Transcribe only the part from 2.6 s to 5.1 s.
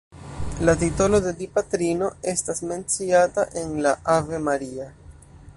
menciata en la Ave Maria.